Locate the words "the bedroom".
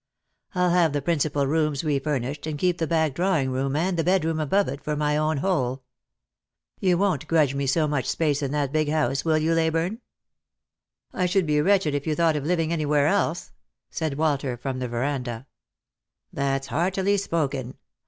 3.97-4.39